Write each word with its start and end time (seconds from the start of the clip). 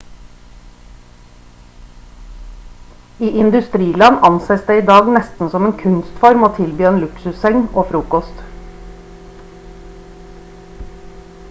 i 3.27 3.29
industriland 3.41 4.25
anses 4.31 4.65
det 4.71 4.79
i 4.81 4.83
dag 4.89 5.13
nesten 5.19 5.53
som 5.57 5.69
en 5.69 5.77
kunstform 5.83 6.49
å 6.49 6.51
tilby 6.57 6.89
en 6.93 6.99
luksusseng 7.05 7.63
og 7.69 7.79
frokost 7.95 8.45